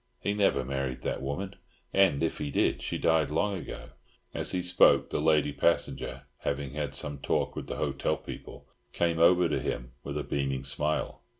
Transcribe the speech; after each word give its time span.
"He 0.19 0.33
never 0.33 0.65
married 0.65 1.03
that 1.03 1.21
woman; 1.21 1.57
and, 1.93 2.23
if 2.23 2.39
he 2.39 2.49
did, 2.49 2.81
she 2.81 2.97
died 2.97 3.29
long 3.29 3.55
ago." 3.55 3.89
As 4.33 4.51
he 4.51 4.63
spoke, 4.63 5.11
the 5.11 5.21
lady 5.21 5.53
passenger, 5.53 6.23
having 6.39 6.73
had 6.73 6.95
some 6.95 7.19
talk 7.19 7.55
with 7.55 7.67
the 7.67 7.75
hotel 7.77 8.17
people, 8.17 8.65
came 8.93 9.19
over 9.19 9.47
to 9.47 9.59
him 9.59 9.91
with 10.03 10.17
a 10.17 10.23
beaming 10.23 10.63
smile. 10.63 11.21